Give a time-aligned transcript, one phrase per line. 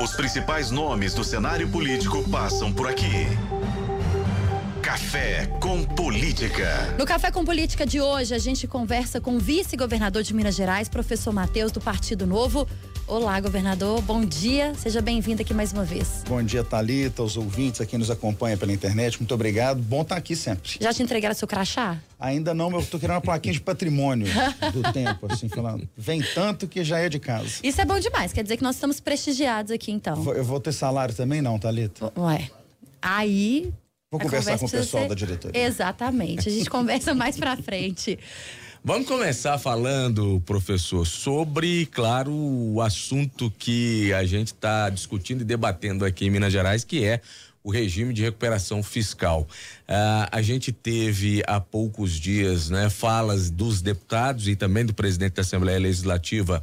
[0.00, 3.26] Os principais nomes do cenário político passam por aqui.
[4.80, 6.94] Café com Política.
[6.98, 10.88] No Café com Política de hoje, a gente conversa com o vice-governador de Minas Gerais,
[10.88, 12.66] professor Matheus, do Partido Novo.
[13.10, 16.22] Olá, governador, bom dia, seja bem-vindo aqui mais uma vez.
[16.28, 20.36] Bom dia, Talita, os ouvintes aqui nos acompanham pela internet, muito obrigado, bom estar aqui
[20.36, 20.76] sempre.
[20.80, 21.98] Já te entregaram seu crachá?
[22.20, 24.28] Ainda não, mas eu tô querendo uma plaquinha de patrimônio
[24.72, 27.50] do tempo, assim, falando, vem tanto que já é de casa.
[27.64, 30.32] Isso é bom demais, quer dizer que nós estamos prestigiados aqui, então.
[30.32, 32.12] Eu vou ter salário também não, Talita?
[32.16, 32.48] Ué,
[33.02, 33.72] aí
[34.08, 35.08] Vou conversar com o pessoal ser...
[35.08, 35.66] da diretoria.
[35.66, 36.48] Exatamente.
[36.48, 38.18] A gente conversa mais pra frente.
[38.82, 46.02] Vamos começar falando, professor, sobre, claro, o assunto que a gente está discutindo e debatendo
[46.02, 47.20] aqui em Minas Gerais, que é
[47.62, 49.42] o regime de recuperação fiscal.
[49.82, 55.34] Uh, a gente teve há poucos dias, né, falas dos deputados e também do presidente
[55.34, 56.62] da Assembleia Legislativa,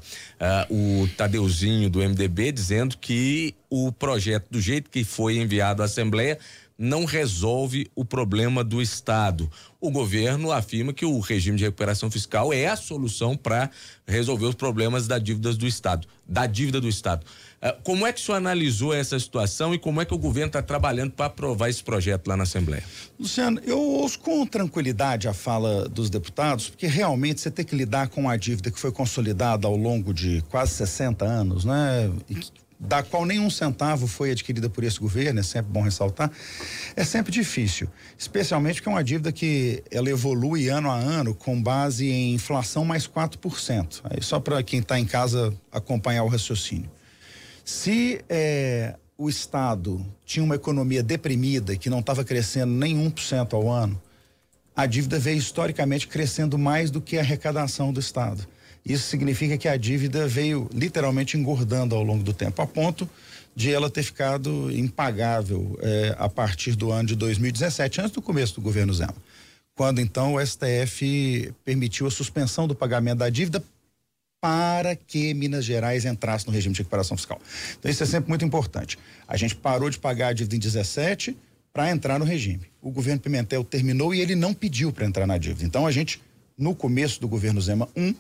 [0.70, 5.86] uh, o Tadeuzinho do MDB, dizendo que o projeto, do jeito que foi enviado à
[5.86, 6.40] Assembleia,
[6.78, 9.50] não resolve o problema do Estado.
[9.80, 13.70] O governo afirma que o regime de recuperação fiscal é a solução para
[14.08, 17.26] resolver os problemas da dívida do Estado, da dívida do Estado.
[17.58, 20.48] Uh, como é que o senhor analisou essa situação e como é que o governo
[20.48, 22.84] está trabalhando para aprovar esse projeto lá na Assembleia?
[23.20, 28.10] Luciano, eu ouço com tranquilidade a fala dos deputados, porque realmente você tem que lidar
[28.10, 32.12] com a dívida que foi consolidada ao longo de quase 60 anos, né?
[32.80, 36.32] Da qual nenhum centavo foi adquirida por esse governo, é sempre bom ressaltar,
[36.96, 41.62] é sempre difícil, especialmente porque é uma dívida que ela evolui ano a ano com
[41.62, 44.02] base em inflação mais 4%.
[44.04, 46.90] Aí só para quem está em casa acompanhar o raciocínio.
[47.66, 53.70] Se é, o Estado tinha uma economia deprimida que não estava crescendo nem 1% ao
[53.70, 54.00] ano,
[54.76, 58.48] a dívida veio historicamente crescendo mais do que a arrecadação do Estado.
[58.88, 63.10] Isso significa que a dívida veio literalmente engordando ao longo do tempo, a ponto
[63.54, 68.56] de ela ter ficado impagável eh, a partir do ano de 2017, antes do começo
[68.56, 69.16] do governo Zema.
[69.76, 73.62] Quando então o STF permitiu a suspensão do pagamento da dívida
[74.40, 77.42] para que Minas Gerais entrasse no regime de recuperação fiscal.
[77.78, 78.98] Então isso é sempre muito importante.
[79.28, 81.36] A gente parou de pagar a dívida em 17
[81.74, 82.68] para entrar no regime.
[82.82, 85.66] O governo Pimentel terminou e ele não pediu para entrar na dívida.
[85.66, 86.22] Então a gente
[86.58, 88.16] no começo do governo Zema 1,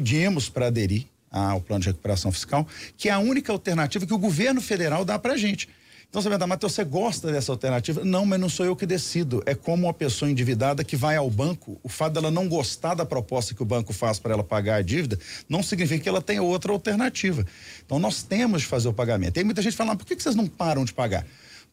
[0.00, 2.66] pedimos para aderir ao plano de recuperação fiscal,
[2.96, 5.68] que é a única alternativa que o governo federal dá para a gente.
[6.08, 8.02] Então você vai dar, Matheus, você gosta dessa alternativa?
[8.02, 9.42] Não, mas não sou eu que decido.
[9.46, 11.78] É como uma pessoa endividada que vai ao banco.
[11.84, 14.82] O fato dela não gostar da proposta que o banco faz para ela pagar a
[14.82, 17.46] dívida não significa que ela tenha outra alternativa.
[17.84, 19.38] Então nós temos de fazer o pagamento.
[19.38, 21.24] Aí muita gente fala, por que vocês não param de pagar?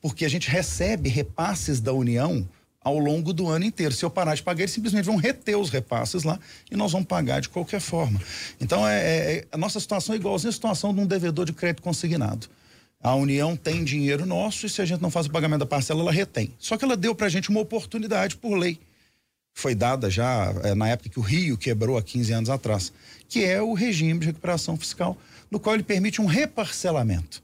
[0.01, 2.47] Porque a gente recebe repasses da União
[2.87, 3.93] ao longo do ano inteiro.
[3.93, 6.39] Se eu parar de pagar, eles simplesmente vão reter os repasses lá
[6.71, 8.19] e nós vamos pagar de qualquer forma.
[8.61, 11.51] Então, é, é, é a nossa situação é igualzinha à situação de um devedor de
[11.51, 12.47] crédito consignado.
[13.01, 16.01] A União tem dinheiro nosso e se a gente não faz o pagamento da parcela,
[16.01, 16.53] ela retém.
[16.57, 18.79] Só que ela deu pra gente uma oportunidade por lei.
[19.53, 22.93] Foi dada já é, na época que o Rio quebrou há 15 anos atrás,
[23.27, 25.17] que é o regime de recuperação fiscal,
[25.51, 27.43] no qual ele permite um reparcelamento.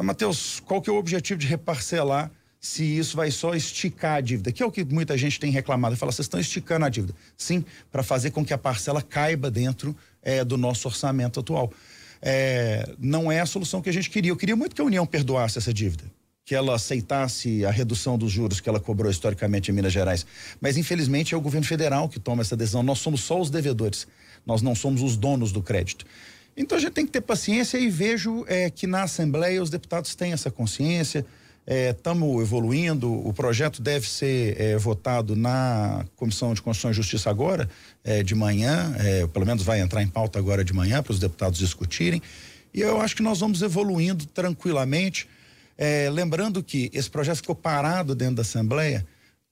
[0.00, 2.30] Matheus, qual que é o objetivo de reparcelar
[2.60, 5.96] se isso vai só esticar a dívida, que é o que muita gente tem reclamado.
[5.96, 7.14] Fala, vocês estão esticando a dívida.
[7.36, 11.72] Sim, para fazer com que a parcela caiba dentro é, do nosso orçamento atual.
[12.20, 14.32] É, não é a solução que a gente queria.
[14.32, 16.04] Eu queria muito que a União perdoasse essa dívida,
[16.44, 20.26] que ela aceitasse a redução dos juros que ela cobrou historicamente em Minas Gerais.
[20.60, 22.82] Mas, infelizmente, é o governo federal que toma essa decisão.
[22.82, 24.08] Nós somos só os devedores,
[24.44, 26.04] nós não somos os donos do crédito.
[26.56, 30.16] Então a gente tem que ter paciência e vejo é, que na Assembleia os deputados
[30.16, 31.24] têm essa consciência
[31.68, 33.12] estamos é, evoluindo.
[33.26, 37.68] O projeto deve ser é, votado na Comissão de Constituição e Justiça agora,
[38.02, 41.18] é, de manhã, é, pelo menos vai entrar em pauta agora de manhã para os
[41.18, 42.22] deputados discutirem.
[42.72, 45.28] E eu acho que nós vamos evoluindo tranquilamente.
[45.76, 49.06] É, lembrando que esse projeto ficou parado dentro da Assembleia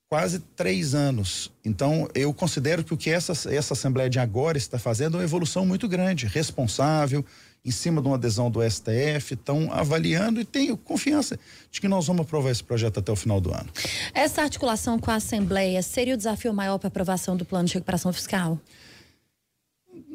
[0.09, 1.53] quase três anos.
[1.65, 5.25] Então, eu considero que o que essa, essa Assembleia de agora está fazendo é uma
[5.25, 7.25] evolução muito grande, responsável,
[7.67, 11.39] em cima de uma adesão do STF, estão avaliando e tenho confiança
[11.71, 13.69] de que nós vamos aprovar esse projeto até o final do ano.
[14.15, 18.13] Essa articulação com a Assembleia seria o desafio maior para aprovação do plano de recuperação
[18.13, 18.61] fiscal?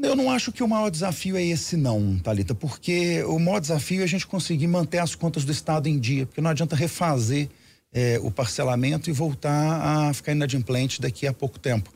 [0.01, 4.01] Eu não acho que o maior desafio é esse, não, Talita, porque o maior desafio
[4.01, 7.49] é a gente conseguir manter as contas do Estado em dia, porque não adianta refazer
[7.93, 11.91] eh, o parcelamento e voltar a ficar inadimplente daqui a pouco tempo.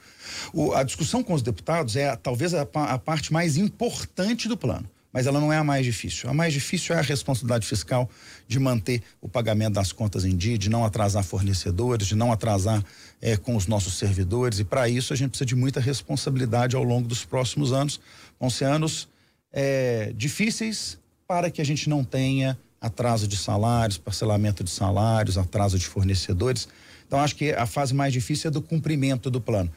[0.51, 4.89] O, a discussão com os deputados é talvez a, a parte mais importante do plano
[5.15, 6.29] mas ela não é a mais difícil.
[6.29, 8.09] A mais difícil é a responsabilidade fiscal
[8.49, 12.83] de manter o pagamento das contas em dia, de não atrasar fornecedores, de não atrasar
[13.21, 14.59] eh, com os nossos servidores.
[14.59, 17.97] E para isso a gente precisa de muita responsabilidade ao longo dos próximos anos.
[18.37, 19.07] Vão ser anos
[19.53, 25.79] eh, difíceis para que a gente não tenha atraso de salários, parcelamento de salários, atraso
[25.79, 26.67] de fornecedores.
[27.07, 29.71] Então, acho que a fase mais difícil é do cumprimento do plano.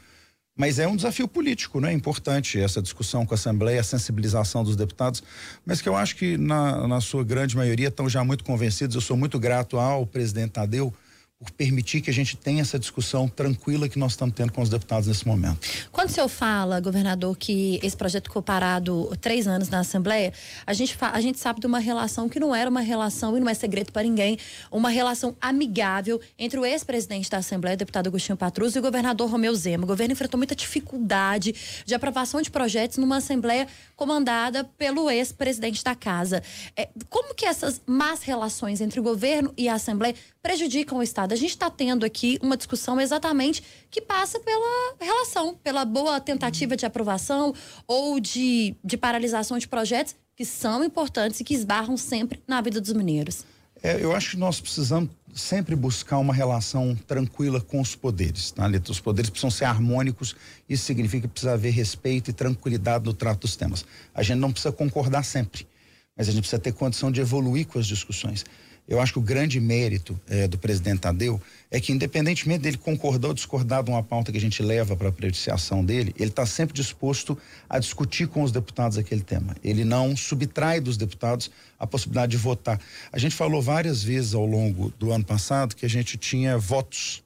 [0.59, 1.89] Mas é um desafio político, né?
[1.89, 5.23] É importante essa discussão com a Assembleia, a sensibilização dos deputados,
[5.65, 8.93] mas que eu acho que na, na sua grande maioria estão já muito convencidos.
[8.93, 10.93] Eu sou muito grato ao presidente Tadeu
[11.39, 14.67] por permitir que a gente tenha essa discussão tranquila que nós estamos tendo com os
[14.67, 15.65] deputados nesse momento.
[15.89, 20.33] Quando o senhor fala, governador, que esse projeto ficou parado três anos na Assembleia,
[20.67, 23.47] a gente, a gente sabe de uma relação que não era uma relação, e não
[23.47, 24.37] é segredo para ninguém,
[24.69, 29.55] uma relação amigável entre o ex-presidente da Assembleia, deputado Agostinho Patrus, e o governador Romeu
[29.55, 29.85] Zema.
[29.85, 31.55] O governo enfrentou muita dificuldade
[31.85, 33.65] de aprovação de projetos numa Assembleia
[33.95, 36.43] comandada pelo ex-presidente da Casa.
[36.75, 41.33] É, como que essas más relações entre o governo e a Assembleia prejudicam o Estado?
[41.33, 46.75] A gente está tendo aqui uma discussão exatamente que passa pela relação, pela boa tentativa
[46.75, 47.53] de aprovação
[47.87, 52.79] ou de, de paralisação de projetos que são importantes e que esbarram sempre na vida
[52.79, 53.45] dos mineiros.
[53.81, 58.51] É, eu acho que nós precisamos sempre buscar uma relação tranquila com os poderes.
[58.51, 58.69] Tá?
[58.89, 60.35] Os poderes precisam ser harmônicos,
[60.67, 63.85] isso significa que precisa haver respeito e tranquilidade no trato dos temas.
[64.13, 65.67] A gente não precisa concordar sempre,
[66.15, 68.45] mas a gente precisa ter condição de evoluir com as discussões.
[68.89, 71.39] Eu acho que o grande mérito é, do presidente Tadeu
[71.69, 75.05] é que, independentemente dele concordar ou discordar de uma pauta que a gente leva para
[75.05, 77.37] a apreciação dele, ele está sempre disposto
[77.69, 79.55] a discutir com os deputados aquele tema.
[79.63, 82.81] Ele não subtrai dos deputados a possibilidade de votar.
[83.11, 87.21] A gente falou várias vezes ao longo do ano passado que a gente tinha votos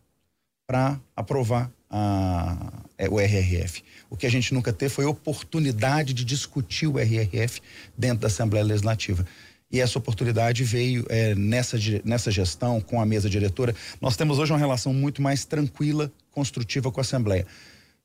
[0.67, 2.57] para aprovar a,
[2.97, 3.81] é, o RRF.
[4.09, 7.61] O que a gente nunca teve foi oportunidade de discutir o RRF
[7.97, 9.25] dentro da Assembleia Legislativa
[9.73, 13.75] e essa oportunidade veio é, nessa, nessa gestão com a mesa diretora.
[13.99, 17.47] Nós temos hoje uma relação muito mais tranquila, construtiva com a Assembleia.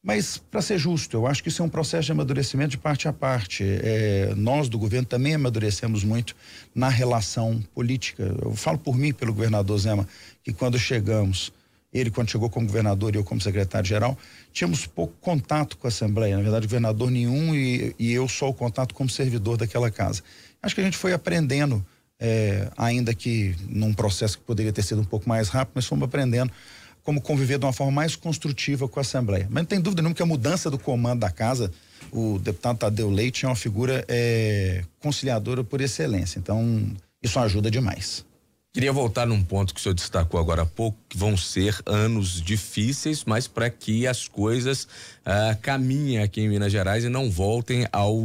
[0.03, 3.07] Mas, para ser justo, eu acho que isso é um processo de amadurecimento de parte
[3.07, 3.65] a parte.
[3.65, 6.35] É, nós do governo também amadurecemos muito
[6.75, 8.35] na relação política.
[8.43, 10.09] Eu falo por mim, pelo governador Zema,
[10.43, 11.53] que quando chegamos,
[11.93, 14.17] ele quando chegou como governador e eu como secretário-geral,
[14.53, 16.37] tínhamos pouco contato com a Assembleia.
[16.37, 20.23] Na verdade, governador nenhum e, e eu só o contato como servidor daquela casa.
[20.63, 21.85] Acho que a gente foi aprendendo,
[22.19, 26.05] é, ainda que num processo que poderia ter sido um pouco mais rápido, mas fomos
[26.05, 26.53] aprendendo
[27.03, 29.47] como conviver de uma forma mais construtiva com a Assembleia.
[29.49, 31.73] Mas não tem dúvida nenhuma que a mudança do comando da casa,
[32.13, 36.39] o deputado Tadeu Leite é uma figura é, conciliadora por excelência.
[36.39, 36.87] Então,
[37.23, 38.27] isso ajuda demais.
[38.75, 42.41] Queria voltar num ponto que o senhor destacou agora há pouco, que vão ser anos
[42.41, 44.87] difíceis, mas para que as coisas
[45.25, 48.21] ah, caminhem aqui em Minas Gerais e não voltem ao,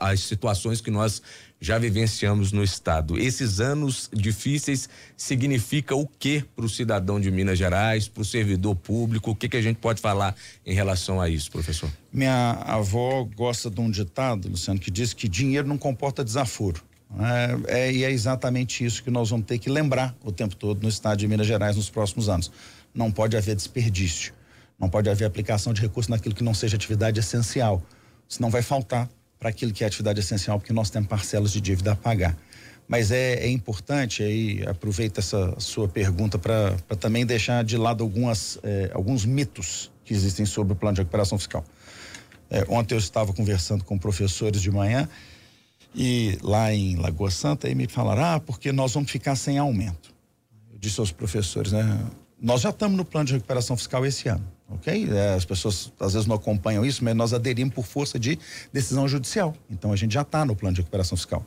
[0.00, 1.22] às situações que nós
[1.60, 3.16] já vivenciamos no estado.
[3.16, 8.74] Esses anos difíceis significa o que para o cidadão de Minas Gerais, para o servidor
[8.74, 9.30] público?
[9.30, 10.34] O que, que a gente pode falar
[10.66, 11.90] em relação a isso, professor?
[12.12, 16.87] Minha avó gosta de um ditado, Luciano, que diz que dinheiro não comporta desaforo.
[17.16, 20.82] É, é, e é exatamente isso que nós vamos ter que lembrar o tempo todo
[20.82, 22.50] no estado de Minas Gerais nos próximos anos.
[22.94, 24.34] Não pode haver desperdício,
[24.78, 27.82] não pode haver aplicação de recursos naquilo que não seja atividade essencial,
[28.28, 29.08] senão vai faltar
[29.38, 32.36] para aquilo que é atividade essencial, porque nós temos parcelas de dívida a pagar.
[32.86, 38.58] Mas é, é importante, aí aproveita essa sua pergunta para também deixar de lado algumas,
[38.62, 41.64] é, alguns mitos que existem sobre o plano de recuperação fiscal.
[42.50, 45.06] É, ontem eu estava conversando com professores de manhã
[45.94, 50.14] e lá em Lagoa Santa e me falaram, ah, porque nós vamos ficar sem aumento.
[50.72, 52.06] Eu disse aos professores, né?
[52.40, 55.08] Nós já estamos no plano de recuperação fiscal esse ano ok?
[55.10, 58.38] É, as pessoas às vezes não acompanham isso, mas nós aderimos por força de
[58.72, 59.56] decisão judicial.
[59.70, 61.44] Então a gente já está no plano de recuperação fiscal.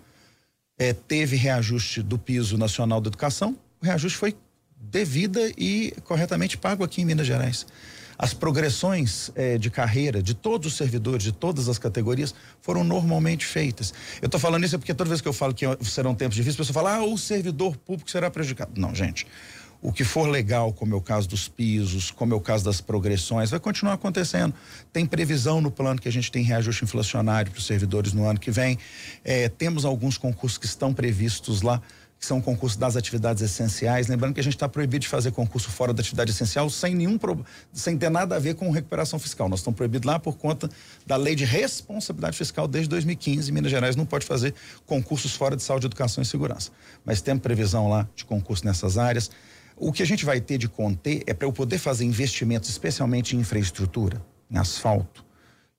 [0.77, 4.35] É, teve reajuste do piso nacional da educação, o reajuste foi
[4.75, 7.67] devida e corretamente pago aqui em Minas Gerais.
[8.21, 13.47] As progressões é, de carreira de todos os servidores, de todas as categorias, foram normalmente
[13.47, 13.91] feitas.
[14.21, 16.59] Eu estou falando isso porque toda vez que eu falo que serão tempos difíceis, a
[16.59, 18.79] pessoa fala, ah, o servidor público será prejudicado.
[18.79, 19.25] Não, gente
[19.81, 22.79] o que for legal, como é o caso dos pisos, como é o caso das
[22.79, 24.53] progressões, vai continuar acontecendo.
[24.93, 28.39] Tem previsão no plano que a gente tem reajuste inflacionário para os servidores no ano
[28.39, 28.77] que vem.
[29.23, 31.81] É, temos alguns concursos que estão previstos lá,
[32.21, 34.05] que são concursos das atividades essenciais.
[34.05, 37.17] Lembrando que a gente está proibido de fazer concurso fora da atividade essencial sem nenhum
[37.73, 39.49] sem ter nada a ver com recuperação fiscal.
[39.49, 40.69] Nós estamos proibidos lá por conta
[41.03, 43.51] da lei de responsabilidade fiscal desde 2015.
[43.51, 44.53] Minas Gerais não pode fazer
[44.85, 46.69] concursos fora de saúde, educação e segurança.
[47.03, 49.31] Mas temos previsão lá de concurso nessas áreas.
[49.75, 53.35] O que a gente vai ter de conter é para eu poder fazer investimentos, especialmente
[53.35, 55.25] em infraestrutura, em asfalto.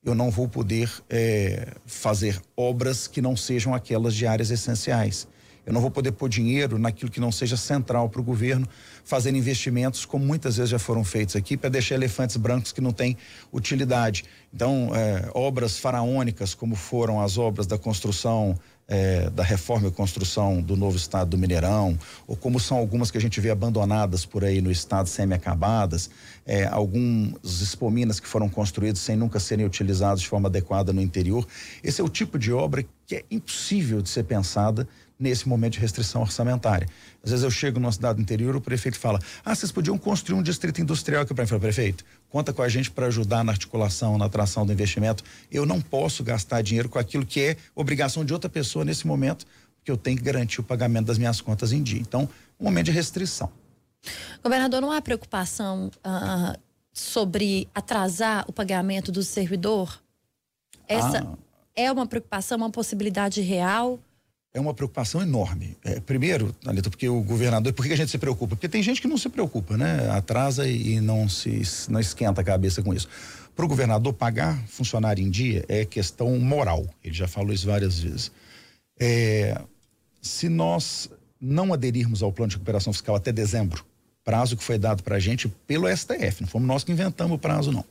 [0.03, 5.29] Eu não vou poder é, fazer obras que não sejam aquelas de áreas essenciais.
[5.64, 8.69] Eu não vou poder pôr dinheiro naquilo que não seja central para o governo,
[9.04, 12.92] fazendo investimentos, como muitas vezes já foram feitos aqui, para deixar elefantes brancos que não
[12.92, 13.16] têm
[13.52, 14.25] utilidade.
[14.52, 20.61] Então, é, obras faraônicas, como foram as obras da construção é, da reforma e construção
[20.61, 24.45] do novo estado do Mineirão, ou como são algumas que a gente vê abandonadas por
[24.45, 26.11] aí no estado semi-acabadas,
[26.45, 31.47] é, alguns espominas que foram construídos sem nunca serem utilizados de forma adequada no interior.
[31.83, 34.87] Esse é o tipo de obra que é impossível de ser pensada
[35.23, 36.88] nesse momento de restrição orçamentária.
[37.23, 40.37] Às vezes eu chego numa cidade do interior, o prefeito fala: Ah, vocês podiam construir
[40.37, 41.61] um distrito industrial aqui para mim.
[41.61, 45.23] Prefeito, conta com a gente para ajudar na articulação, na atração do investimento.
[45.50, 49.47] Eu não posso gastar dinheiro com aquilo que é obrigação de outra pessoa nesse momento,
[49.76, 52.00] porque eu tenho que garantir o pagamento das minhas contas em dia.
[52.00, 53.50] Então, um momento de restrição.
[54.43, 56.59] Governador, não há preocupação uh,
[56.93, 60.02] sobre atrasar o pagamento do servidor?
[60.88, 61.38] Essa ah.
[61.76, 64.00] é uma preocupação, uma possibilidade real?
[64.55, 65.77] É uma preocupação enorme.
[65.83, 68.55] É, primeiro, Alito, porque o governador, por que a gente se preocupa?
[68.55, 70.11] Porque tem gente que não se preocupa, né?
[70.11, 73.09] Atrasa e não se não esquenta a cabeça com isso.
[73.57, 76.87] Para o governador pagar funcionário em dia é questão moral.
[77.03, 78.31] Ele já falou isso várias vezes.
[79.01, 79.59] É,
[80.21, 83.85] se nós não aderirmos ao plano de recuperação fiscal até dezembro,
[84.25, 87.39] prazo que foi dado para a gente pelo STF, não fomos nós que inventamos o
[87.39, 87.85] prazo, não.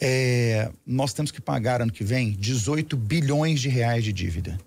[0.00, 4.58] É, nós temos que pagar ano que vem 18 bilhões de reais de dívida.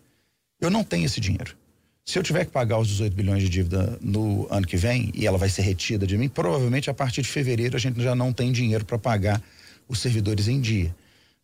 [0.61, 1.57] Eu não tenho esse dinheiro.
[2.05, 5.25] Se eu tiver que pagar os 18 bilhões de dívida no ano que vem e
[5.25, 8.31] ela vai ser retida de mim, provavelmente a partir de fevereiro a gente já não
[8.31, 9.41] tem dinheiro para pagar
[9.87, 10.95] os servidores em dia.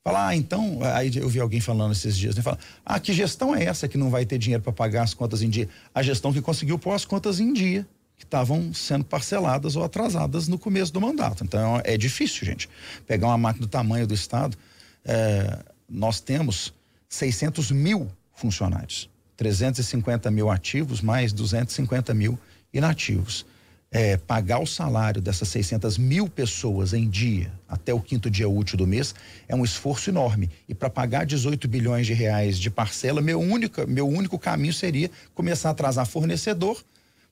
[0.03, 2.41] Falar, ah, então, aí eu vi alguém falando esses dias, né?
[2.41, 5.41] Fala, ah, que gestão é essa que não vai ter dinheiro para pagar as contas
[5.41, 5.67] em dia?
[5.93, 10.47] A gestão que conseguiu pôr as contas em dia, que estavam sendo parceladas ou atrasadas
[10.47, 11.43] no começo do mandato.
[11.43, 12.69] Então é difícil, gente.
[13.05, 14.57] Pegar uma máquina do tamanho do Estado,
[15.03, 15.59] é,
[15.89, 16.73] nós temos
[17.09, 19.09] 600 mil funcionários.
[19.35, 22.39] 350 mil ativos, mais 250 mil
[22.73, 23.45] inativos.
[23.89, 28.77] É, pagar o salário dessas 600 mil pessoas em dia, até o quinto dia útil
[28.77, 29.15] do mês,
[29.47, 30.49] é um esforço enorme.
[30.67, 35.09] E para pagar 18 bilhões de reais de parcela, meu único, meu único caminho seria
[35.33, 36.83] começar a atrasar fornecedor,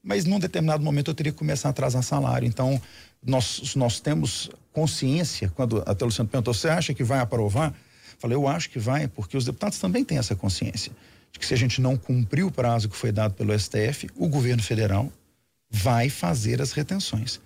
[0.01, 2.47] mas num determinado momento eu teria que começar a atrasar salário.
[2.47, 2.81] Então,
[3.21, 7.73] nós, nós temos consciência, quando até o Luciano perguntou, você acha que vai aprovar?
[8.19, 10.91] Falei, eu acho que vai, porque os deputados também têm essa consciência
[11.31, 14.27] de que se a gente não cumprir o prazo que foi dado pelo STF, o
[14.27, 15.11] governo federal
[15.69, 17.41] vai fazer as retenções.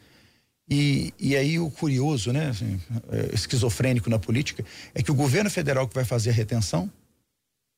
[0.70, 2.80] E, e aí o curioso, né, assim,
[3.12, 6.92] é, esquizofrênico na política, é que o governo federal que vai fazer a retenção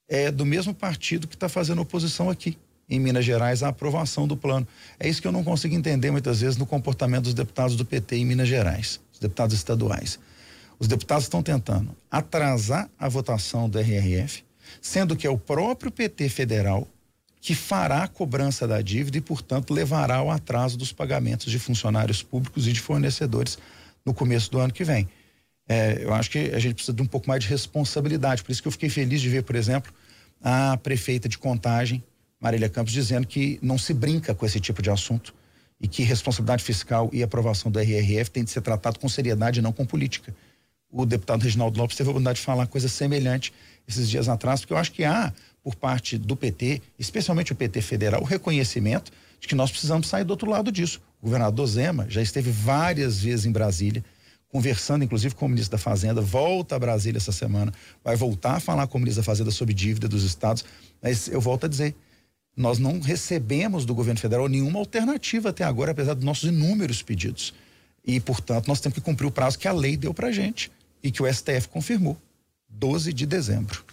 [0.10, 2.58] é do mesmo partido que está fazendo oposição aqui,
[2.90, 4.68] em Minas Gerais, à aprovação do plano.
[5.00, 8.18] É isso que eu não consigo entender muitas vezes no comportamento dos deputados do PT
[8.18, 10.20] em Minas Gerais, os deputados estaduais.
[10.82, 14.44] Os deputados estão tentando atrasar a votação do RRF,
[14.82, 16.88] sendo que é o próprio PT federal
[17.40, 22.24] que fará a cobrança da dívida e, portanto, levará ao atraso dos pagamentos de funcionários
[22.24, 23.60] públicos e de fornecedores
[24.04, 25.08] no começo do ano que vem.
[25.70, 28.44] É, eu acho que a gente precisa de um pouco mais de responsabilidade.
[28.44, 29.94] Por isso que eu fiquei feliz de ver, por exemplo,
[30.42, 32.04] a prefeita de Contagem,
[32.40, 35.32] Marília Campos, dizendo que não se brinca com esse tipo de assunto
[35.80, 39.62] e que responsabilidade fiscal e aprovação do RRF tem de ser tratado com seriedade e
[39.62, 40.34] não com política
[40.92, 43.54] o deputado Reginaldo Lopes teve a oportunidade de falar coisa semelhante
[43.88, 45.34] esses dias atrás, porque eu acho que há,
[45.64, 50.24] por parte do PT, especialmente o PT federal, o reconhecimento de que nós precisamos sair
[50.24, 51.02] do outro lado disso.
[51.22, 54.04] O governador Zema já esteve várias vezes em Brasília,
[54.50, 57.72] conversando inclusive com o ministro da Fazenda, volta a Brasília essa semana,
[58.04, 60.66] vai voltar a falar com o ministro da Fazenda sobre dívida dos estados,
[61.02, 61.96] mas eu volto a dizer,
[62.56, 67.54] nós não recebemos do governo federal nenhuma alternativa até agora, apesar dos nossos inúmeros pedidos.
[68.06, 70.70] E, portanto, nós temos que cumprir o prazo que a lei deu para gente
[71.04, 72.18] e que o STF confirmou,
[72.70, 73.84] 12 de dezembro.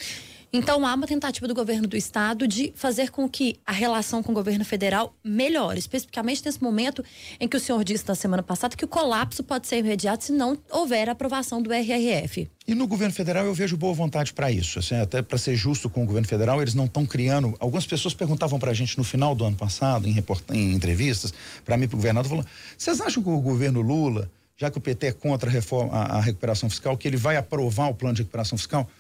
[0.51, 4.33] Então há uma tentativa do governo do estado de fazer com que a relação com
[4.33, 7.05] o governo federal melhore, especificamente nesse momento
[7.39, 10.33] em que o senhor disse na semana passada que o colapso pode ser imediato se
[10.33, 12.51] não houver aprovação do RRF.
[12.67, 15.91] E no governo federal eu vejo boa vontade para isso, assim, até para ser justo
[15.91, 17.55] com o governo federal, eles não estão criando.
[17.59, 20.43] Algumas pessoas perguntavam para a gente no final do ano passado, em, report...
[20.51, 22.45] em entrevistas, para mim, para o governador, falou:
[22.77, 26.17] vocês acham que o governo Lula já que o PT é contra a, reforma, a,
[26.17, 28.91] a recuperação fiscal, que ele vai aprovar o plano de recuperação fiscal,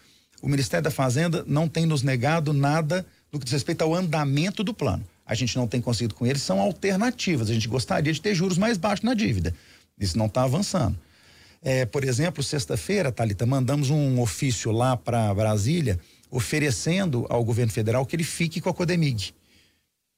[0.40, 4.62] o Ministério da Fazenda não tem nos negado nada no que diz respeito ao andamento
[4.62, 5.04] do plano.
[5.26, 7.50] A gente não tem conseguido com eles, são alternativas.
[7.50, 9.52] A gente gostaria de ter juros mais baixos na dívida.
[9.98, 10.96] Isso não está avançando.
[11.60, 15.98] É, por exemplo, sexta-feira, Thalita, mandamos um ofício lá para Brasília
[16.30, 19.34] oferecendo ao governo federal que ele fique com a Codemig.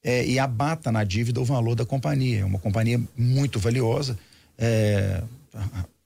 [0.02, 2.40] É, e abata na dívida o valor da companhia.
[2.40, 4.18] É uma companhia muito valiosa
[4.60, 5.22] é,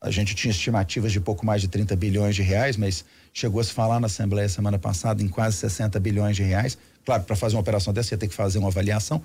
[0.00, 3.64] a gente tinha estimativas de pouco mais de 30 bilhões de reais, mas chegou a
[3.64, 6.78] se falar na Assembleia semana passada em quase 60 bilhões de reais.
[7.04, 9.20] Claro, para fazer uma operação dessa, ia ter que fazer uma avaliação.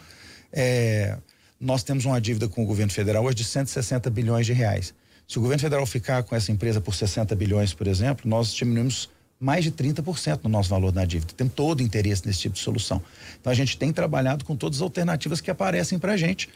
[0.51, 1.15] É,
[1.59, 4.93] nós temos uma dívida com o governo federal hoje de 160 bilhões de reais.
[5.27, 9.09] Se o governo federal ficar com essa empresa por 60 bilhões, por exemplo, nós diminuímos
[9.39, 11.33] mais de 30% no nosso valor da dívida.
[11.33, 13.01] Tem todo interesse nesse tipo de solução.
[13.39, 16.49] Então a gente tem trabalhado com todas as alternativas que aparecem para a gente.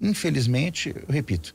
[0.00, 1.54] Infelizmente, eu repito,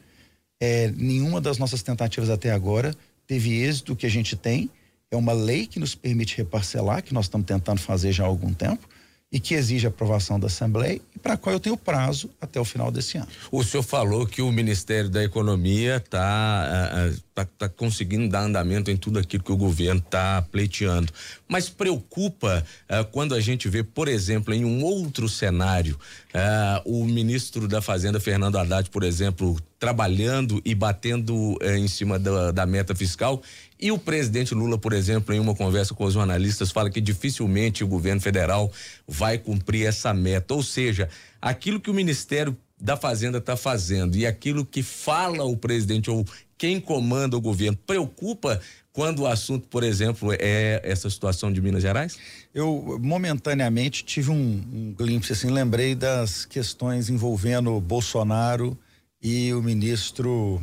[0.60, 3.94] é, nenhuma das nossas tentativas até agora teve êxito.
[3.94, 4.70] O que a gente tem
[5.12, 8.54] é uma lei que nos permite reparcelar, que nós estamos tentando fazer já há algum
[8.54, 8.88] tempo
[9.32, 12.66] e que exige aprovação da Assembleia e para a qual eu tenho prazo até o
[12.66, 13.28] final desse ano.
[13.52, 18.98] O senhor falou que o Ministério da Economia está tá, tá conseguindo dar andamento em
[18.98, 21.14] tudo aquilo que o governo está pleiteando,
[21.48, 25.98] mas preocupa uh, quando a gente vê, por exemplo, em um outro cenário,
[26.34, 32.18] uh, o ministro da Fazenda, Fernando Haddad, por exemplo, trabalhando e batendo uh, em cima
[32.18, 33.42] da, da meta fiscal
[33.80, 37.84] e o presidente Lula, por exemplo, em uma conversa com os jornalistas, fala que dificilmente
[37.84, 38.72] o governo federal
[39.08, 40.54] vai cumprir essa meta.
[40.54, 41.08] Ou seja,
[41.42, 46.26] aquilo que o Ministério da Fazenda está fazendo e aquilo que fala o presidente ou
[46.58, 48.60] quem comanda o governo preocupa
[48.92, 52.18] quando o assunto, por exemplo, é essa situação de Minas Gerais?
[52.54, 58.78] Eu momentaneamente tive um, um glimpse, assim, lembrei das questões envolvendo Bolsonaro
[59.22, 60.62] e o ministro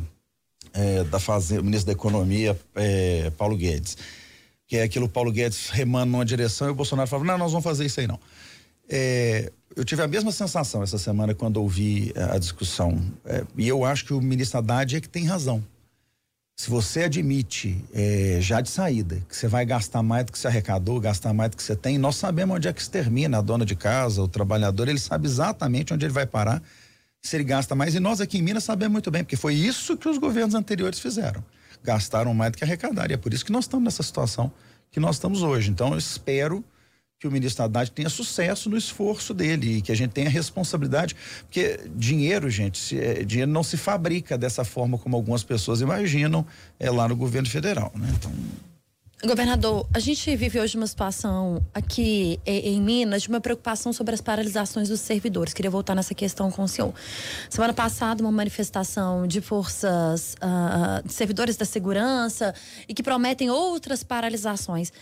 [0.77, 3.97] é, da Fazenda, ministro da Economia, é, Paulo Guedes.
[4.67, 7.63] Que é aquilo Paulo Guedes remando numa direção e o Bolsonaro falava, não, nós vamos
[7.63, 8.19] fazer isso aí não.
[8.87, 13.01] É, eu tive a mesma sensação essa semana quando ouvi a, a discussão.
[13.25, 15.63] É, e eu acho que o ministro Haddad é que tem razão.
[16.59, 20.47] Se você admite é, já de saída que você vai gastar mais do que você
[20.47, 23.41] arrecadou, gastar mais do que você tem, nós sabemos onde é que se termina a
[23.41, 26.61] dona de casa, o trabalhador, ele sabe exatamente onde ele vai parar
[27.21, 27.95] se ele gasta mais.
[27.95, 30.99] E nós aqui em Minas sabemos muito bem, porque foi isso que os governos anteriores
[30.99, 31.43] fizeram.
[31.83, 33.11] Gastaram mais do que arrecadaram.
[33.11, 34.51] E é por isso que nós estamos nessa situação
[34.91, 35.69] que nós estamos hoje.
[35.69, 36.63] Então, eu espero
[37.19, 41.15] que o ministro Haddad tenha sucesso no esforço dele e que a gente tenha responsabilidade,
[41.43, 46.45] porque dinheiro, gente, se, é, dinheiro não se fabrica dessa forma como algumas pessoas imaginam
[46.79, 48.07] é lá no governo federal, né?
[48.15, 48.31] Então,
[49.25, 54.21] Governador, a gente vive hoje uma situação aqui em Minas de uma preocupação sobre as
[54.21, 55.55] paralisações dos servidores.
[55.55, 56.93] Queria voltar nessa questão com o senhor.
[57.49, 62.53] Semana passada, uma manifestação de forças, uh, de servidores da segurança
[62.87, 64.93] e que prometem outras paralisações.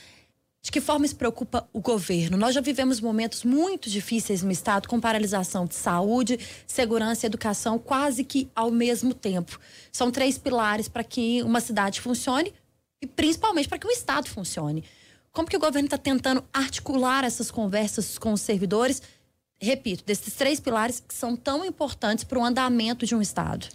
[0.61, 2.37] De que forma isso preocupa o governo?
[2.37, 7.77] Nós já vivemos momentos muito difíceis no Estado, com paralisação de saúde, segurança e educação
[7.77, 9.59] quase que ao mesmo tempo.
[9.91, 12.53] São três pilares para que uma cidade funcione
[13.05, 14.83] e principalmente para que o Estado funcione.
[15.31, 19.01] Como que o governo está tentando articular essas conversas com os servidores?
[19.61, 23.67] Repito, desses três pilares que são tão importantes para o andamento de um Estado.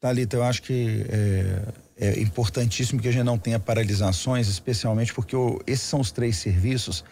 [0.00, 1.62] Thalita, eu acho que é,
[1.96, 6.36] é, importantíssimo que a gente não tenha paralisações, especialmente porque o, esses são os três
[6.36, 7.02] serviços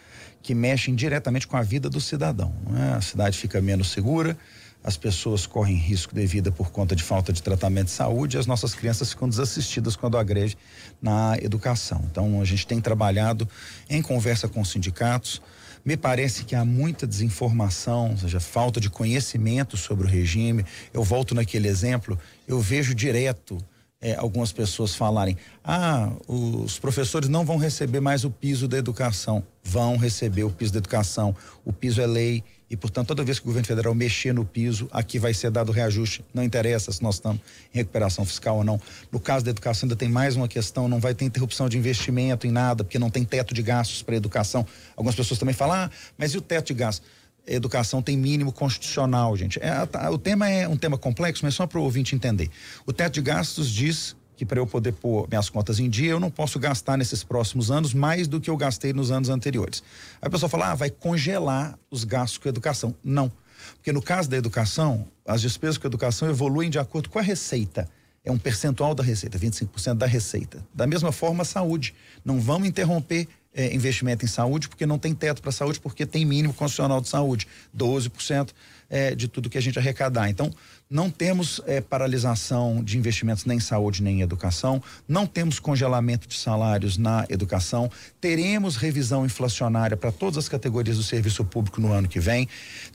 [0.41, 2.53] que mexem diretamente com a vida do cidadão.
[2.77, 2.95] É?
[2.95, 4.37] A cidade fica menos segura,
[4.85, 8.39] as pessoas correm risco de vida por conta de falta de tratamento de saúde e
[8.39, 10.55] as nossas crianças ficam desassistidas quando agrede
[11.01, 12.05] na educação.
[12.11, 13.49] Então, a gente tem trabalhado
[13.89, 15.41] em conversa com os sindicatos.
[15.83, 20.63] Me parece que há muita desinformação, ou seja, falta de conhecimento sobre o regime.
[20.93, 23.57] Eu volto naquele exemplo, eu vejo direto
[23.99, 29.43] é, algumas pessoas falarem: ah, os professores não vão receber mais o piso da educação.
[29.63, 31.35] Vão receber o piso da educação.
[31.63, 34.87] O piso é lei e, portanto, toda vez que o governo federal mexer no piso,
[34.91, 36.25] aqui vai ser dado reajuste.
[36.33, 37.39] Não interessa se nós estamos
[37.73, 38.81] em recuperação fiscal ou não.
[39.11, 42.47] No caso da educação, ainda tem mais uma questão: não vai ter interrupção de investimento
[42.47, 44.65] em nada, porque não tem teto de gastos para educação.
[44.95, 47.07] Algumas pessoas também falam: ah, mas e o teto de gastos?
[47.47, 49.59] educação tem mínimo constitucional, gente.
[49.61, 52.49] É, tá, o tema é um tema complexo, mas só para o ouvinte entender.
[52.87, 56.19] O teto de gastos diz que para eu poder pôr minhas contas em dia, eu
[56.19, 59.81] não posso gastar nesses próximos anos mais do que eu gastei nos anos anteriores.
[60.21, 62.93] Aí a pessoa fala, ah, vai congelar os gastos com a educação.
[63.03, 63.31] Não.
[63.75, 67.21] Porque no caso da educação, as despesas com a educação evoluem de acordo com a
[67.21, 67.89] receita.
[68.23, 70.65] É um percentual da receita, 25% da receita.
[70.73, 71.93] Da mesma forma, a saúde.
[72.23, 76.25] Não vamos interromper é, investimento em saúde porque não tem teto para saúde, porque tem
[76.25, 78.49] mínimo constitucional de saúde, 12%
[78.89, 80.29] é, de tudo que a gente arrecadar.
[80.29, 80.51] Então,
[80.89, 86.27] não temos é, paralisação de investimentos nem em saúde nem em educação, não temos congelamento
[86.27, 87.89] de salários na educação,
[88.21, 92.47] teremos revisão inflacionária para todas as categorias do serviço público no ano que vem,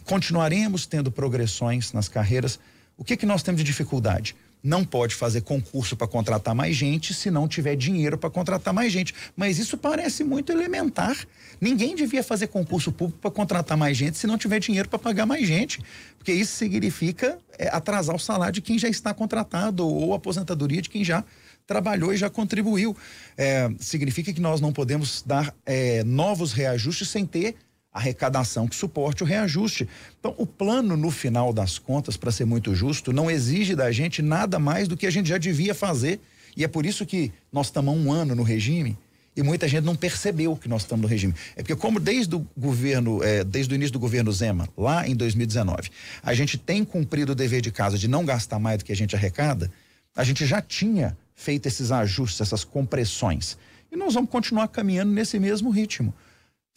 [0.04, 2.60] continuaremos tendo progressões nas carreiras.
[2.96, 4.36] O que que nós temos de dificuldade?
[4.62, 8.92] Não pode fazer concurso para contratar mais gente se não tiver dinheiro para contratar mais
[8.92, 9.14] gente.
[9.36, 11.16] Mas isso parece muito elementar.
[11.60, 15.26] Ninguém devia fazer concurso público para contratar mais gente se não tiver dinheiro para pagar
[15.26, 15.80] mais gente.
[16.18, 20.82] Porque isso significa é, atrasar o salário de quem já está contratado ou a aposentadoria
[20.82, 21.24] de quem já
[21.66, 22.96] trabalhou e já contribuiu.
[23.36, 27.56] É, significa que nós não podemos dar é, novos reajustes sem ter
[27.92, 29.88] arrecadação que suporte o reajuste.
[30.18, 34.22] Então, o plano, no final das contas, para ser muito justo, não exige da gente
[34.22, 36.20] nada mais do que a gente já devia fazer.
[36.56, 38.96] E é por isso que nós estamos um ano no regime
[39.36, 41.34] e muita gente não percebeu que nós estamos no regime.
[41.56, 45.14] É porque como desde o governo, é, desde o início do governo Zema, lá em
[45.14, 45.90] 2019,
[46.22, 48.96] a gente tem cumprido o dever de casa de não gastar mais do que a
[48.96, 49.70] gente arrecada,
[50.14, 53.56] a gente já tinha feito esses ajustes, essas compressões.
[53.90, 56.12] E nós vamos continuar caminhando nesse mesmo ritmo.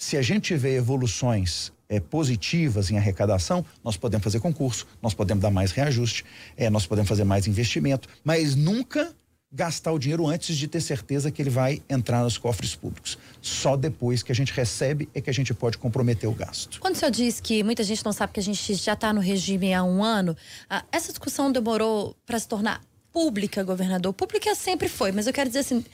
[0.04, 5.42] Se a gente tiver evoluções é, positivas em arrecadação, nós podemos fazer concurso, nós podemos
[5.42, 6.26] dar mais reajuste,
[6.58, 9.16] é, nós podemos fazer mais investimento, mas nunca
[9.50, 13.18] gastar o dinheiro antes de ter certeza que ele vai entrar nos cofres públicos.
[13.42, 16.82] Só depois que a gente recebe é que a gente pode comprometer o gasto.
[16.82, 19.22] Quando o senhor diz que muita gente não sabe que a gente já está no
[19.22, 20.36] regime há um ano,
[20.70, 22.82] ah, essa discussão demorou para se tornar
[23.14, 24.12] pública, governador?
[24.12, 25.86] Pública sempre foi, mas eu quero dizer assim,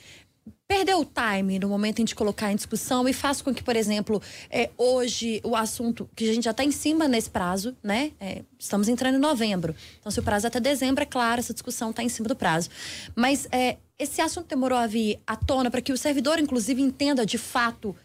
[0.70, 3.74] perdeu o time no momento em de colocar em discussão e faz com que, por
[3.74, 8.12] exemplo, é, hoje o assunto que a gente já está em cima nesse prazo, né?
[8.20, 9.74] É, estamos entrando em novembro.
[9.98, 12.36] Então, se o prazo é até dezembro, é claro, essa discussão está em cima do
[12.36, 12.70] prazo.
[13.16, 17.26] Mas é, esse assunto demorou a vir à tona para que o servidor, inclusive, entenda
[17.26, 17.96] de fato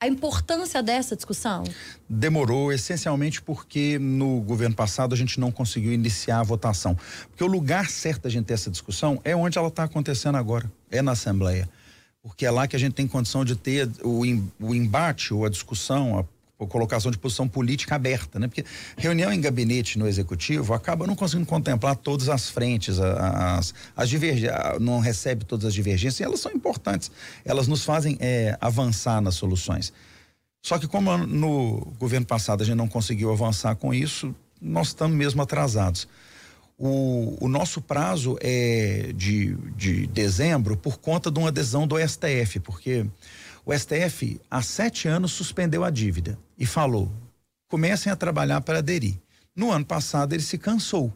[0.00, 1.64] a importância dessa discussão?
[2.08, 6.96] Demorou, essencialmente porque no governo passado a gente não conseguiu iniciar a votação.
[7.30, 10.70] Porque o lugar certo da gente ter essa discussão é onde ela está acontecendo agora,
[10.88, 11.68] é na Assembleia.
[12.22, 14.22] Porque é lá que a gente tem condição de ter o,
[14.60, 16.24] o embate ou a discussão, a
[16.66, 18.46] colocação de posição política aberta, né?
[18.46, 18.64] Porque
[18.96, 24.80] reunião em gabinete no executivo acaba não conseguindo contemplar todas as frentes, as, as divergências,
[24.80, 27.10] não recebe todas as divergências, e elas são importantes,
[27.44, 29.92] elas nos fazem é, avançar nas soluções.
[30.64, 35.16] Só que como no governo passado a gente não conseguiu avançar com isso, nós estamos
[35.16, 36.06] mesmo atrasados.
[36.78, 42.58] O, o, nosso prazo é de, de dezembro por conta de uma adesão do STF,
[42.60, 43.06] porque
[43.64, 47.10] o STF, há sete anos, suspendeu a dívida e falou:
[47.68, 49.14] comecem a trabalhar para aderir.
[49.54, 51.12] No ano passado, ele se cansou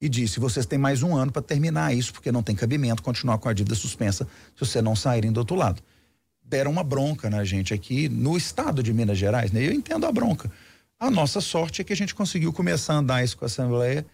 [0.00, 3.38] e disse: vocês têm mais um ano para terminar isso, porque não tem cabimento continuar
[3.38, 5.82] com a dívida suspensa se vocês não saírem do outro lado.
[6.44, 9.66] Deram uma bronca na gente aqui no estado de Minas Gerais, né?
[9.66, 10.50] Eu entendo a bronca.
[10.98, 14.04] A nossa sorte é que a gente conseguiu começar a andar isso com a Assembleia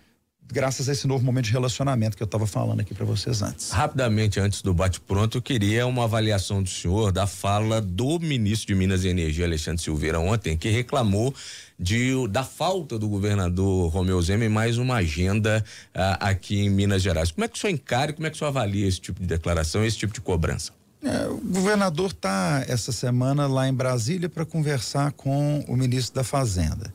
[0.52, 3.70] graças a esse novo momento de relacionamento que eu estava falando aqui para vocês antes.
[3.70, 8.74] Rapidamente, antes do bate-pronto, eu queria uma avaliação do senhor da fala do ministro de
[8.74, 11.34] Minas e Energia, Alexandre Silveira, ontem, que reclamou
[11.78, 17.02] de, da falta do governador Romeu Zema em mais uma agenda uh, aqui em Minas
[17.02, 17.30] Gerais.
[17.30, 19.20] Como é que o senhor encara e como é que o senhor avalia esse tipo
[19.20, 20.72] de declaração, esse tipo de cobrança?
[21.02, 26.24] É, o governador está essa semana lá em Brasília para conversar com o ministro da
[26.24, 26.94] Fazenda.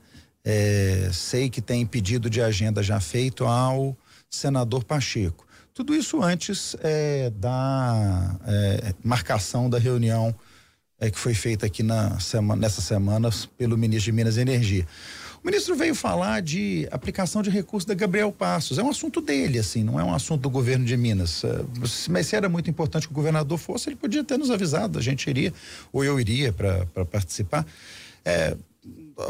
[0.52, 3.96] É, sei que tem pedido de agenda já feito ao
[4.28, 5.46] senador Pacheco.
[5.76, 10.34] Tudo isso antes é, da é, marcação da reunião
[11.00, 14.88] é, que foi feita aqui na semana, nessa semana pelo ministro de Minas e Energia.
[15.44, 18.80] O ministro veio falar de aplicação de recursos da Gabriel Passos.
[18.80, 21.44] É um assunto dele, assim, não é um assunto do governo de Minas.
[21.44, 21.64] É,
[22.10, 24.98] mas se era muito importante que o governador fosse, ele podia ter nos avisado.
[24.98, 25.54] A gente iria,
[25.94, 27.64] ou eu iria para participar.
[28.26, 28.58] É,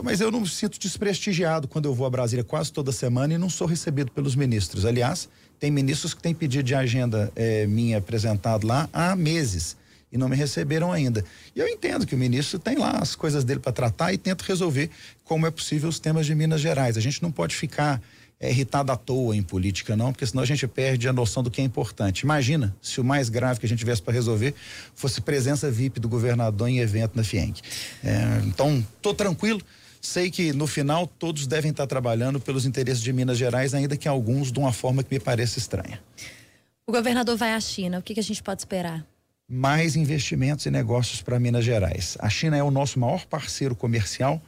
[0.03, 3.37] mas eu não me sinto desprestigiado quando eu vou a Brasília quase toda semana e
[3.37, 4.85] não sou recebido pelos ministros.
[4.85, 5.27] Aliás,
[5.59, 9.75] tem ministros que têm pedido de agenda é, minha apresentado lá há meses
[10.11, 11.23] e não me receberam ainda.
[11.55, 14.43] E eu entendo que o ministro tem lá as coisas dele para tratar e tenta
[14.45, 14.89] resolver
[15.23, 16.97] como é possível os temas de Minas Gerais.
[16.97, 18.01] A gente não pode ficar
[18.39, 21.51] é, irritado à toa em política, não, porque senão a gente perde a noção do
[21.51, 22.21] que é importante.
[22.21, 24.55] Imagina se o mais grave que a gente tivesse para resolver
[24.95, 27.61] fosse presença VIP do governador em evento na FIENC.
[28.03, 29.61] É, então, tô tranquilo.
[30.01, 34.07] Sei que no final todos devem estar trabalhando pelos interesses de Minas Gerais, ainda que
[34.07, 36.01] alguns de uma forma que me parece estranha.
[36.87, 39.05] O governador vai à China, o que, que a gente pode esperar?
[39.47, 42.17] Mais investimentos e negócios para Minas Gerais.
[42.19, 44.41] A China é o nosso maior parceiro comercial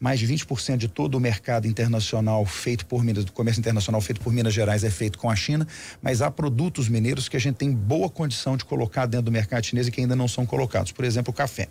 [0.00, 4.20] mais de 20% de todo o mercado internacional feito por Minas, do comércio internacional feito
[4.20, 5.66] por Minas Gerais é feito com a China,
[6.02, 9.64] mas há produtos mineiros que a gente tem boa condição de colocar dentro do mercado
[9.64, 10.92] chinês e que ainda não são colocados.
[10.92, 11.68] Por exemplo, o café.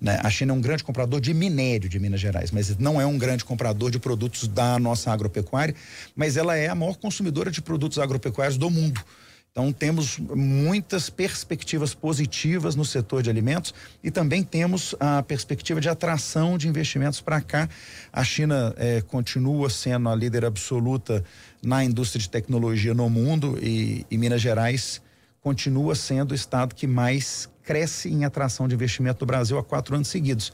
[0.00, 0.18] Né?
[0.22, 3.18] A China é um grande comprador de minério de Minas Gerais, mas não é um
[3.18, 5.74] grande comprador de produtos da nossa agropecuária,
[6.14, 9.02] mas ela é a maior consumidora de produtos agropecuários do mundo.
[9.50, 15.88] Então, temos muitas perspectivas positivas no setor de alimentos e também temos a perspectiva de
[15.88, 17.68] atração de investimentos para cá.
[18.12, 21.24] A China eh, continua sendo a líder absoluta
[21.62, 25.00] na indústria de tecnologia no mundo e, e Minas Gerais
[25.40, 29.94] continua sendo o estado que mais cresce em atração de investimento do Brasil há quatro
[29.94, 30.52] anos seguidos.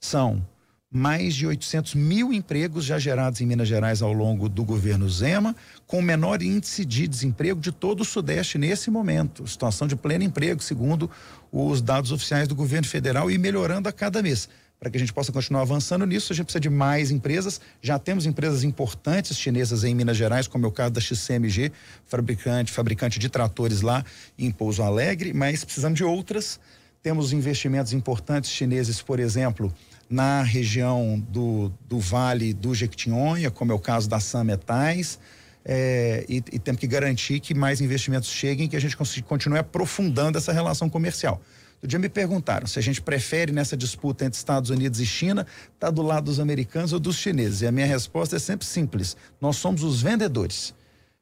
[0.00, 0.44] São
[0.90, 5.54] mais de 800 mil empregos já gerados em Minas Gerais ao longo do governo Zema,
[5.86, 9.46] com o menor índice de desemprego de todo o Sudeste nesse momento.
[9.46, 11.10] Situação de pleno emprego, segundo
[11.52, 14.48] os dados oficiais do governo federal, e melhorando a cada mês.
[14.80, 17.60] Para que a gente possa continuar avançando nisso, a gente precisa de mais empresas.
[17.82, 21.70] Já temos empresas importantes chinesas em Minas Gerais, como é o caso da XCMG,
[22.06, 24.04] fabricante, fabricante de tratores lá
[24.38, 26.58] em Pouso Alegre, mas precisamos de outras
[27.02, 29.72] temos investimentos importantes chineses, por exemplo,
[30.08, 35.18] na região do, do Vale do Jequitinhonha, como é o caso da Sam Metais.
[35.64, 40.38] É, e, e temos que garantir que mais investimentos cheguem, que a gente continue aprofundando
[40.38, 41.42] essa relação comercial.
[41.80, 45.42] Do dia me perguntaram se a gente prefere nessa disputa entre Estados Unidos e China,
[45.74, 47.60] estar tá do lado dos americanos ou dos chineses.
[47.60, 50.74] E a minha resposta é sempre simples: nós somos os vendedores.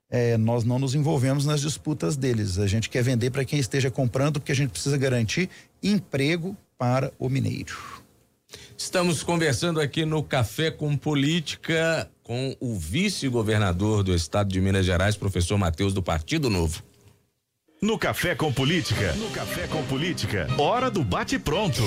[0.08, 2.58] É, nós não nos envolvemos nas disputas deles.
[2.58, 5.50] A gente quer vender para quem esteja comprando, porque a gente precisa garantir
[5.82, 8.05] emprego para o mineiro.
[8.78, 15.16] Estamos conversando aqui no Café com Política com o vice-governador do estado de Minas Gerais,
[15.16, 16.82] professor Matheus, do Partido Novo.
[17.80, 19.14] No Café com Política.
[19.14, 20.46] No Café com Política.
[20.58, 21.82] Hora do bate-pronto.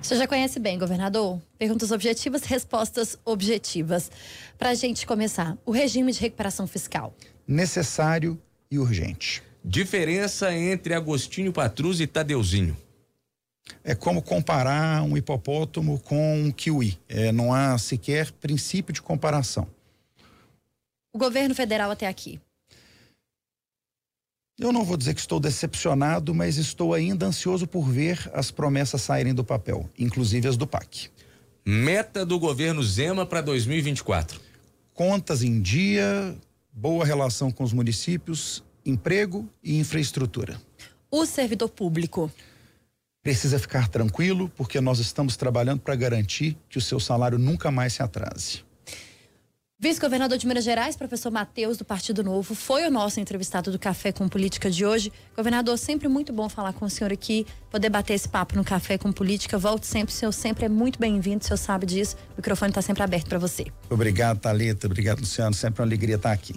[0.00, 1.40] Você já conhece bem, governador?
[1.58, 4.10] Perguntas objetivas, respostas objetivas.
[4.58, 7.14] Para a gente começar, o regime de recuperação fiscal.
[7.46, 8.40] Necessário
[8.70, 9.42] e urgente.
[9.62, 12.76] Diferença entre Agostinho Patrus e Tadeuzinho.
[13.84, 16.98] É como comparar um hipopótamo com um kiwi.
[17.08, 19.66] É, não há sequer princípio de comparação.
[21.12, 22.40] O governo federal até aqui.
[24.58, 29.02] Eu não vou dizer que estou decepcionado, mas estou ainda ansioso por ver as promessas
[29.02, 31.10] saírem do papel, inclusive as do PAC.
[31.64, 34.40] Meta do governo Zema para 2024.
[34.94, 36.36] Contas em dia,
[36.72, 40.60] boa relação com os municípios, emprego e infraestrutura.
[41.10, 42.30] O servidor público
[43.22, 47.92] precisa ficar tranquilo, porque nós estamos trabalhando para garantir que o seu salário nunca mais
[47.92, 48.64] se atrase.
[49.84, 54.12] Vice-governador de Minas Gerais, professor Matheus, do Partido Novo, foi o nosso entrevistado do Café
[54.12, 55.12] com Política de hoje.
[55.36, 58.96] Governador, sempre muito bom falar com o senhor aqui, poder bater esse papo no Café
[58.96, 59.58] com Política.
[59.58, 62.14] Volte sempre, o senhor sempre é muito bem-vindo, o senhor sabe disso.
[62.34, 63.66] O microfone está sempre aberto para você.
[63.90, 64.86] Obrigado, Thalita.
[64.86, 65.52] Obrigado, Luciano.
[65.52, 66.54] Sempre uma alegria estar aqui.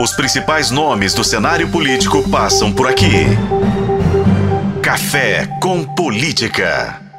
[0.00, 3.26] Os principais nomes do cenário político passam por aqui.
[4.82, 7.11] Café com Política.